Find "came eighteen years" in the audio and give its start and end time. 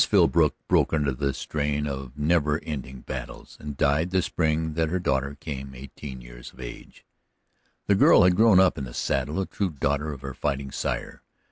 5.39-6.51